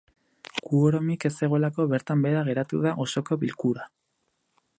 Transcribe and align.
Quorum-ik 0.69 1.27
ez 1.29 1.31
zegoelako 1.41 1.85
bertan 1.93 2.25
behera 2.27 2.43
geratu 2.49 2.81
da 2.87 2.95
osoko 3.07 3.39
bilkura. 3.45 3.91